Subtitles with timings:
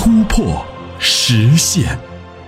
[0.00, 0.64] 突破、
[1.00, 1.98] 实现。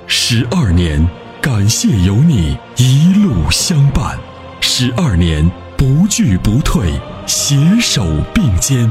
[0.07, 1.05] 十二年，
[1.43, 4.17] 感谢有你一路相伴。
[4.61, 6.93] 十二年，不惧不退，
[7.27, 8.89] 携手并肩，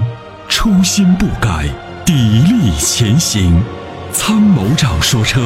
[0.50, 1.70] 初心不改，
[2.06, 3.64] 砥砺前行。
[4.12, 5.40] 参谋长说：“车，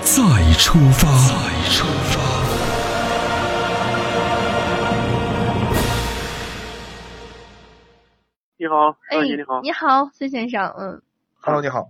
[0.00, 0.20] 再
[0.54, 2.18] 出发。”再出发。
[8.56, 11.00] 你好，哎你好，你好，孙先生，嗯
[11.40, 11.88] ，Hello，你好，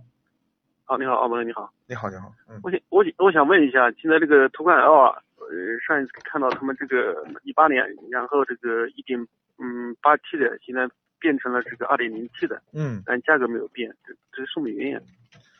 [0.89, 9.21] 好你好，澳门你好，你好，你好，嗯，我想我想我想问一下，现在这个途观 L 啊，呃，上一次看到他们这个一八年，然后这个一点
[9.59, 14.99] 嗯八 T 的，现在变成了这个二点零 T 的，嗯但价格没有变，这这是什么原因？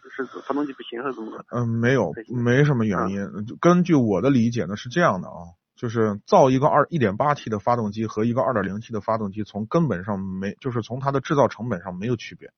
[0.10, 1.46] 是发动机不行还是怎么的？
[1.52, 2.12] 嗯，没有
[2.44, 3.46] 没什么原因。
[3.46, 12.50] 就根据我的理解呢，是这样的啊，就是造一个二一点八 T 的发动机和一个二点零 T 的发动机，从根本上没，就是从它的制造成本上没有区别。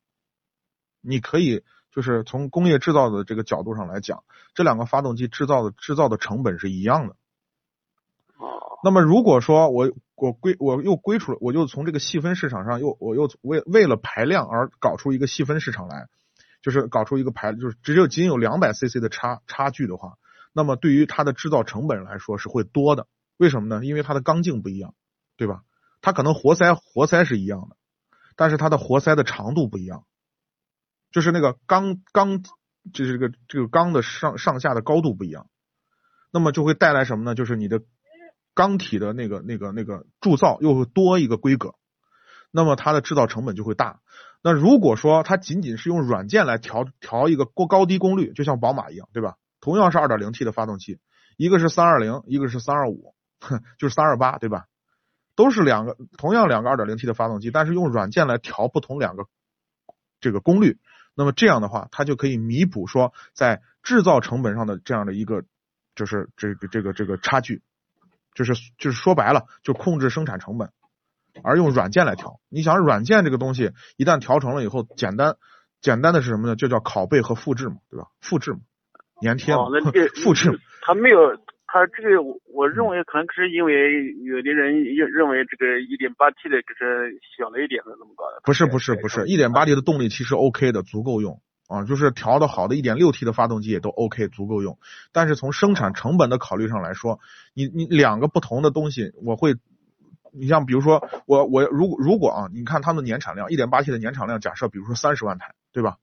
[1.02, 7.16] 你可以就是从工业制造的这个角度上来讲，这两个发动机制造的制造的成本是一样的。
[8.38, 16.08] 哦，那么如果说我我归我又归出了，我就从这个细分市场上又我又为为了排量而搞出一个细分市场来，
[16.62, 20.18] 就是搞出一个排就是只有仅有两百 CC 的差差距的话，
[20.54, 23.08] 那么对于它的制造成本来说是会多的。
[23.38, 23.86] 为什么呢？
[23.86, 24.94] 因为它的缸径不一样，
[25.36, 25.64] 对吧？
[26.02, 27.76] 它可能活塞活塞是一样的，
[28.36, 30.06] 但是它的活塞的长度不一样，
[31.12, 32.42] 就是那个缸缸
[32.94, 35.48] 就是这个这个缸的上上下的高度不一样，
[36.32, 37.36] 那么就会带来什么呢？
[37.36, 37.82] 就是你的
[38.54, 41.76] 缸体的那个那个那个铸造又会多一个规格，
[42.52, 44.00] 那么它的制造成本就会大。
[44.44, 49.36] 那如果说它仅仅是用软件来调调一个过高低功率，就像宝马一样，对吧？
[49.60, 51.00] 同样是二点零 T 的发动机，
[51.38, 53.14] 一个是三二零，一个是三二五，
[53.78, 54.66] 就是三二八，对吧？
[55.36, 59.28] 都是两个同样两个二点零 T 的发动机，但是用软件来调不同两个
[60.20, 60.80] 这个功率，
[61.16, 65.44] 那么这样的话，它就可以弥补说在制造成本上的这样的一个
[65.96, 67.62] 就是这个这个这个差距，
[68.34, 70.72] 就是就是说白了，就控制生产成本，
[71.44, 72.40] 而用软件来调。
[72.50, 75.36] 你想软件这个东西一旦调成了以后，简单
[75.82, 76.56] 简单的是什么呢？
[76.56, 78.08] 就叫拷贝和复制嘛，对吧？
[78.22, 78.60] 复制嘛，
[79.22, 80.58] 粘贴嘛，哦，那这 复制嘛。
[80.82, 81.38] 他没有，
[81.72, 91.40] 他这个我我认为可能是因为有的人认认为这个一点八 T 的就是小了一点的那么高的，不是不是不是，一点八 T 的动力其实 OK 的，足够用
[91.70, 94.78] 啊，就是调的好的一点六 T 的发动机也都 OK，足够用。
[95.14, 97.22] 但是从生产成本的考虑上来说，
[97.54, 99.56] 你你两个不同的东西，我会，
[100.34, 105.96] 你像比如说我我如果如果啊，你看他们的年产量，一点八 T 的年产量，假设比如说三十万台，对吧？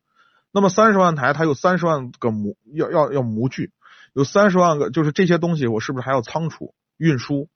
[0.50, 3.70] 那么三十万台，它有三十万个模要要要模具，
[4.18, 7.48] 有三十万个，就是这些东西，我是不是还要仓储运输？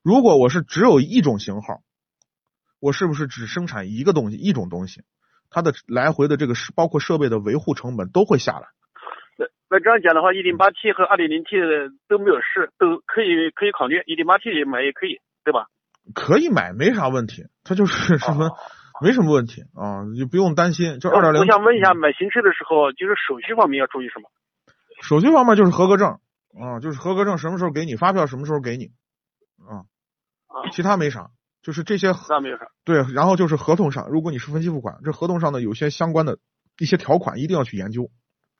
[0.00, 1.80] 如果我是只有一种型号，
[2.78, 5.02] 我是不是只生产一个东西一种东西？
[5.50, 8.68] 它的来回的这个是包括设备的维护成本都会下来。
[9.36, 15.66] 那那这样讲的话，一点八 T 和二点零 T 的都没有事，都可以可以考虑，一点八 T 也买也可以，对吧？
[16.14, 18.56] 可以买，没啥问题，它就是什么、哦
[19.02, 21.00] 没什么问题啊，就不用担心。
[21.00, 24.30] 就二点零，我想问一下，买新车的时候，就是手续方面要注意什么？
[25.06, 26.18] 手续方面就是合格证
[26.58, 28.90] 啊，就是合格证什么时候给你，发票什么时候给你
[29.58, 29.84] 啊，
[30.46, 31.30] 啊，其他没啥，
[31.62, 32.68] 就是这些那没有啥。
[32.84, 36.38] 对，然后就是合同上，如果你是分期付款，这合同上的有些相关的
[36.78, 38.10] 一些条款一定要去研究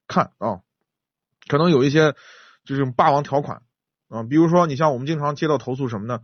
[0.06, 0.60] 看啊，
[1.48, 2.14] 可能有一些
[2.64, 3.62] 就是霸王条款
[4.08, 6.20] 啊，比如说你像我们经常接到投诉什么呢？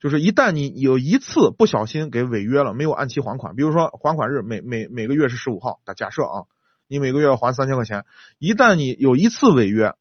[0.00, 6.44] 就是一旦你有一次不小心给违约了，没有按期还款，比如说还款日每每每个月是十五号，假设啊，
[6.88, 8.04] 你每个月要还三千块钱，
[8.38, 9.94] 一旦你有一次违约，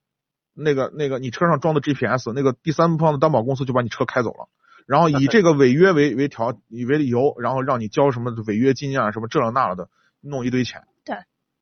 [0.54, 4.50] 那个那个你车上装的 GPS，那个第三方的担保公司就把你车开走了。
[4.86, 9.90] 然后以这个违约为为条以为理由，然后让你交什么违约金啊，什么这了那了的，
[10.20, 10.84] 弄一堆钱。
[11.06, 11.18] 对，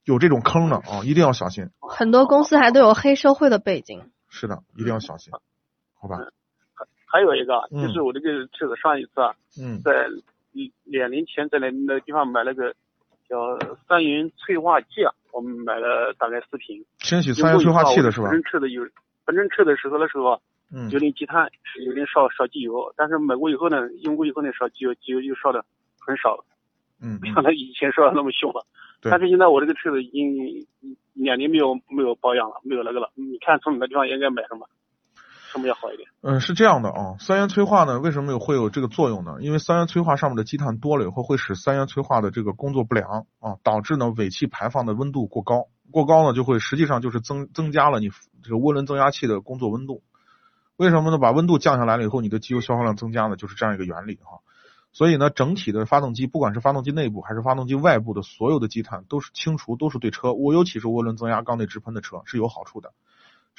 [0.05, 1.69] 有这种坑的啊、一定要小心。
[1.79, 4.09] 很多公司还都有黑社会的背景。
[4.27, 5.31] 是的，一定要小心，
[5.93, 6.17] 好吧？
[7.05, 9.91] 还有一个就是我这个车子上一次啊，嗯在
[10.85, 12.73] 两年前在那那个地方买了个
[13.31, 13.57] 叫
[13.87, 16.83] 三元催化剂啊，我们买了大概四瓶。
[16.99, 18.33] 清洗三元催化器的是吧本？
[18.33, 18.85] 身车的有，
[19.25, 20.39] 本身车的时候的时候啊，
[20.73, 21.49] 嗯有点积碳，
[21.85, 25.63] 有点烧烧机油，但是买过以后呢，用过以后呢，烧机油机油就烧的
[26.05, 26.43] 很少了。
[27.01, 28.65] 嗯不像他以前烧的那么凶了。
[29.01, 30.67] 对但是现在我这个车子已经
[31.13, 33.09] 两年没有没有保养了，没有那个了。
[33.15, 34.67] 你看从哪个地方应该买什么，
[35.51, 36.09] 什么要好一点？
[36.21, 39.35] 嗯，是这样的啊，三元催化呢，为什么有会有这个作用呢？
[39.41, 48.09] 因为三元催化上面的积碳多了以后，会使三元催化的这个工作不良啊，导致呢尾气排放的温度过高，过高呢就会实际上就是增增加了你
[48.41, 50.01] 这个涡轮增压器的工作温度。
[50.77, 51.17] 为什么呢？
[51.17, 54.39] 把温度降下来了以后，你的机油消耗量增加呢，就是这样一个原理哈。
[54.93, 62.91] 所以呢，整体的发动机，不管是发动机内部还是发动机外部的所有的积碳，都是清除，都是对车，我尤其是涡轮增压缸内直喷的车是有好处的。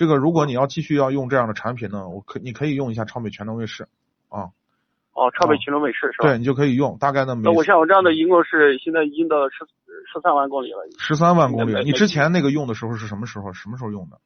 [0.03, 3.87] 这个如果你要继续要用这样的产品呢，我可你可以用一下超美全能卫士
[4.29, 4.51] 啊，
[5.13, 6.27] 哦，超美全能卫士是吧？
[6.27, 9.59] 对你就可以用，大概呢每那我像我这样的，一共是现在已经到十
[10.13, 11.73] 十三万公里了，十三万公里。
[11.73, 13.53] 每你之前那个用的时候是什么时候？
[13.53, 14.19] 什么时候用的？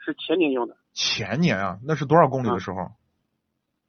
[0.00, 2.90] 是前年用的，前年啊，那是多少公里的时候？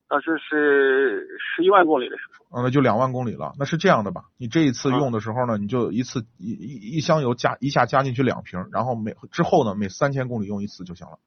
[0.10, 2.58] 当时是十一万公里的时候。
[2.58, 3.54] 啊，那就两万公里了。
[3.60, 4.24] 那是这样的吧？
[4.38, 11.20] 你这一次啊用的时候呢，你就一次一一一箱油加一下加进去两瓶，然后每之后呢每三千公里用一次就行了。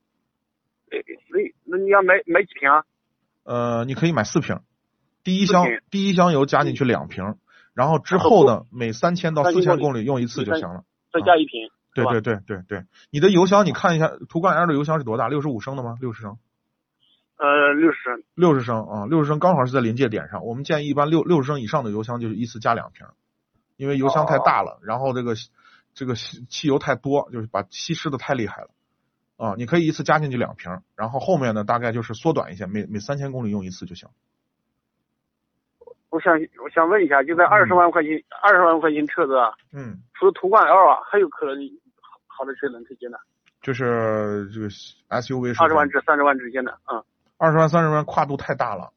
[0.91, 0.99] 哎，
[1.31, 2.83] 那那你要买买几瓶啊？
[3.45, 4.59] 呃，你可以买四瓶，
[5.23, 7.37] 第一箱第一箱油加进去两瓶，
[7.75, 10.83] 然后之后呢每三千到四千公里用一次就行了。
[11.13, 11.71] 再加一瓶。
[11.95, 15.29] 对对对对对，你的油箱你看一下，途观 L 的油箱是多大？
[15.29, 15.97] 六十五升的吗？
[16.01, 16.39] 六十升？
[17.43, 18.23] 呃，六十升。
[18.37, 20.45] 六十升啊，六十升刚好是在临界点上。
[20.45, 23.05] 我们建议一般六六十升以上的油箱就是依次加两瓶，
[23.77, 25.35] 因为油箱太大了，然后这个
[25.93, 28.69] 这个汽汽油太多，就是把稀释的太厉害了
[29.39, 29.55] 啊。
[29.59, 34.09] 你可以一次加进去两瓶，然后后面呢大概就是缩短一些，每每三千公里用一次就行。
[36.11, 41.57] 我想我想问一下，就在二十万块钱二十万块钱车子啊，嗯，除了途观 L 啊，还有可能
[41.99, 43.19] 好好的车能推荐的？
[43.63, 47.03] 就是这个 SUV 是二十万至三十万之间的，嗯，
[47.43, 48.93] 二十万三十万跨度太大了，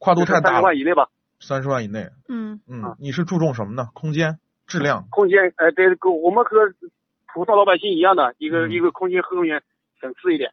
[0.00, 1.10] 跨度太大三十万以内吧。
[1.38, 2.10] 三十万以内。
[2.28, 3.90] 嗯，嗯啊，你是注重什么呢？
[3.94, 5.06] 空间、质量。
[5.08, 6.50] 空间，哎，对，跟我们和
[7.32, 9.62] 普通老百姓一样的，一个、嗯一个空间后面
[10.00, 10.50] 省事一点。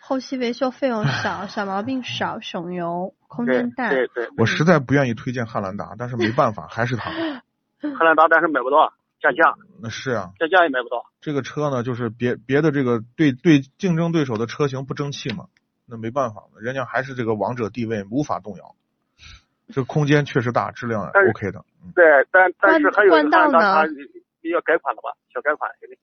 [0.00, 3.90] 后期维修费用少， 小毛病少，省油，空间大。
[3.90, 7.10] 对对，我实在不愿意推荐汉兰达，但是没办法，还是它。
[7.92, 11.04] 汉兰达但是买不到，加价，那是啊，降价也买不到。
[11.20, 15.46] 这个车呢，就是别别的这个对对竞争对手的车型不争气嘛，
[15.86, 18.74] 那没办法，人家还是这个王者地位无法动摇。
[19.70, 21.64] 这空间确实大，质量 OK 的。
[21.84, 23.86] 嗯对，但但是还有冠道呢它
[24.48, 25.12] 要改款了吧？
[25.34, 25.98] 小改款肯定。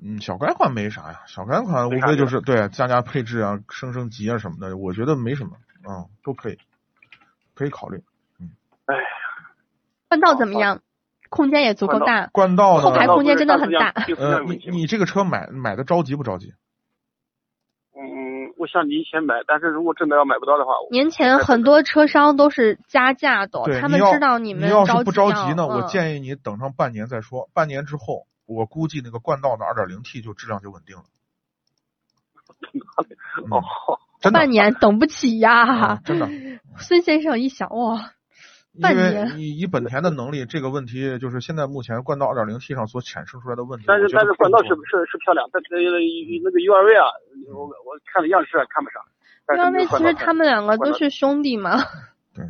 [0.00, 5.56] 嗯，小改款没啥呀，小改款无非就是对加加配置啊、升升级啊什么的，我觉得没什么，
[5.88, 6.58] 嗯，都可以，
[7.54, 8.00] 可以考虑。
[8.38, 8.50] 嗯
[8.86, 8.94] 哎，
[10.08, 10.80] 换道怎么样？
[11.28, 12.28] 空间也足够大。
[12.32, 12.82] 冠道呢？
[12.82, 16.54] 后排空间真的很大呃，你你这个车买买的着急不着急？
[17.94, 27.48] 嗯，我想你以前买，但是如果真的要买不到的话，年前很多车商都是加价的，他们知道你们着要是不着急急呢，我嗯建议你等上半年再说。
[27.52, 31.02] 半年之后，我估计那个冠道的 2.0T 就质量就稳定了。
[33.44, 33.62] 嗯哦，
[34.20, 36.28] 真的半年等不起呀啊，真的，
[36.76, 38.12] 孙先生一想，哇，
[38.78, 43.84] 因为半年你以本田的能力，这个问题就是现在目前冠道 2.0T 上所产生出来的问题。
[43.88, 45.98] 但是但是冠道是不是是漂亮，但是那个
[46.44, 47.10] 那个 URV 啊，
[47.52, 49.02] 我我看了样式啊看不上。
[49.48, 51.78] URV 其实他们两个都是兄弟嘛。
[52.32, 52.44] 对，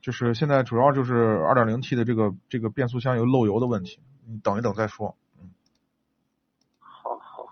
[0.00, 5.14] 就是现在主要就是 2.0T 的这个这个变速箱有漏油的问题，你等一等再说。
[6.78, 7.50] 好好好，好吧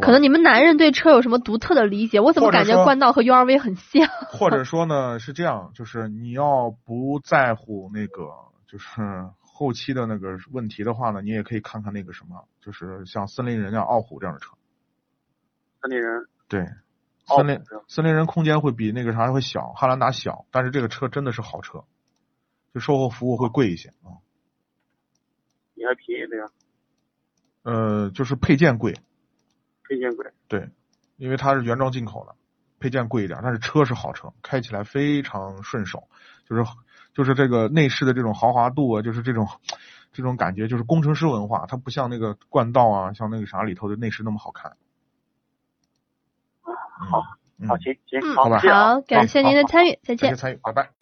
[0.00, 2.20] 可能你们男人对车有什么独特的理解？
[2.20, 4.08] 我怎么感觉冠道和 URV 很像？
[4.28, 8.30] 或者说呢是这样，就是你要不在乎那个
[8.66, 8.88] 就是
[9.40, 14.52] 后期的那个问题的话呢，你也可以看看那个什么，就是像森林人啊、傲虎这样的车。
[15.80, 16.66] 森林人对，
[17.26, 21.84] 森林森林人空间会比那个啥会小，汉兰达小，但是这个车真的是好车，
[22.72, 24.22] 就售后服务会贵一些啊。
[25.74, 26.44] 你还便宜的呀？
[27.64, 28.94] 呃，就是配件贵，
[29.92, 30.26] 配件贵。
[30.48, 30.70] 对，
[31.16, 32.34] 因为它是原装进口的，
[32.80, 36.08] 配件贵一点，但是车是好车，开起来非常顺手，
[36.48, 36.64] 就是
[37.14, 39.46] 就是这个内饰的这种豪华度啊，就是这种
[40.12, 44.76] 这种感觉，就是工程师文化，它不像那个冠道啊，像那个啥里头的内饰那么好看。
[46.64, 46.74] 嗯
[47.10, 47.22] 好，
[47.58, 50.36] 嗯好，行行，嗯，好吧好，感谢您的参与，再见感谢。
[50.36, 51.01] 参与，拜拜。